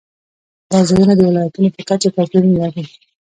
دا 0.71 0.79
ځایونه 0.89 1.13
د 1.15 1.21
ولایاتو 1.29 1.73
په 1.75 1.81
کچه 1.89 2.09
توپیرونه 2.15 2.55
لري. 2.63 2.83